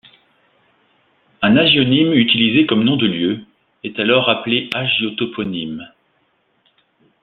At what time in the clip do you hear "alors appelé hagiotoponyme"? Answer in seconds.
3.99-5.91